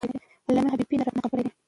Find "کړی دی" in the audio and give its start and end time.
1.31-1.51